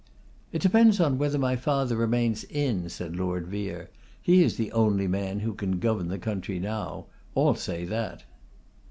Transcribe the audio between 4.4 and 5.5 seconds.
is the only man